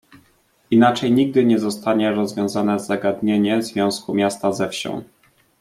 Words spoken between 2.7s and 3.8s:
zagadnienie